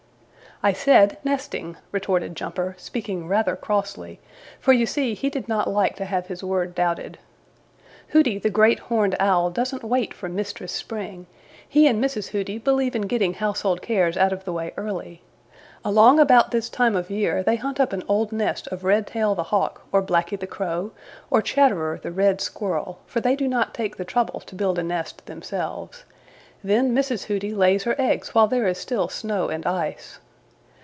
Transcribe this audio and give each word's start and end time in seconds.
"I 0.63 0.73
said 0.73 1.17
NESTING," 1.23 1.77
retorted 1.91 2.35
Jumper, 2.35 2.75
speaking 2.77 3.27
rather 3.27 3.55
crossly, 3.55 4.19
for 4.59 4.73
you 4.73 4.85
see 4.85 5.15
he 5.15 5.27
did 5.31 5.47
not 5.47 5.67
like 5.67 5.95
to 5.95 6.05
have 6.05 6.27
his 6.27 6.43
word 6.43 6.75
doubted. 6.75 7.17
"Hooty 8.09 8.37
the 8.37 8.51
Great 8.51 8.77
Horned 8.77 9.15
Owl 9.19 9.49
doesn't 9.49 9.81
wait 9.83 10.13
for 10.13 10.29
Mistress 10.29 10.71
Spring. 10.71 11.25
He 11.67 11.87
and 11.87 11.99
Mrs. 12.03 12.27
Hooty 12.27 12.59
believe 12.59 12.95
in 12.95 13.07
getting 13.07 13.33
household 13.33 13.81
cares 13.81 14.15
out 14.15 14.31
of 14.31 14.45
the 14.45 14.53
way 14.53 14.71
early. 14.77 15.23
Along 15.83 16.19
about 16.19 16.51
this 16.51 16.69
time 16.69 16.95
of 16.95 17.09
year 17.09 17.41
they 17.41 17.55
hunt 17.55 17.79
up 17.79 17.91
an 17.91 18.03
old 18.07 18.31
nest 18.31 18.67
of 18.67 18.83
Redtail 18.83 19.33
the 19.33 19.41
Hawk 19.49 19.87
or 19.91 20.03
Blacky 20.03 20.39
the 20.39 20.45
Crow 20.45 20.91
or 21.31 21.41
Chatterer 21.41 21.97
the 22.03 22.11
Red 22.11 22.39
Squirrel, 22.39 22.99
for 23.07 23.19
they 23.19 23.35
do 23.35 23.47
not 23.47 23.73
take 23.73 23.95
the 23.97 24.05
trouble 24.05 24.39
to 24.41 24.53
build 24.53 24.77
a 24.77 24.83
nest 24.83 25.25
themselves. 25.25 26.03
Then 26.63 26.93
Mrs. 26.93 27.23
Hooty 27.23 27.51
lays 27.55 27.81
her 27.85 27.95
eggs 27.99 28.35
while 28.35 28.47
there 28.47 28.67
is 28.67 28.77
still 28.77 29.09
snow 29.09 29.49
and 29.49 29.65
ice. 29.65 30.19